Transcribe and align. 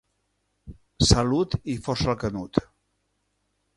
Salut 1.09 1.55
i 1.75 1.77
força 1.89 2.11
al 2.15 2.19
canut. 2.25 2.61